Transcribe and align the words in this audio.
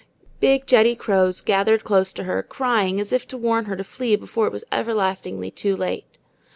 Big, 0.39 0.65
jetty 0.65 0.95
crows 0.95 1.41
gathered 1.41 1.83
close 1.83 2.11
to 2.11 2.23
her, 2.23 2.41
crying, 2.41 2.99
as 2.99 3.11
if 3.13 3.31
warning 3.31 3.69
her 3.69 3.75
to 3.75 3.83
flee 3.83 4.15
before 4.15 4.47
it 4.47 4.51
was 4.51 4.63
everlastingly 4.71 5.51
too 5.51 5.75
late. 5.75 6.17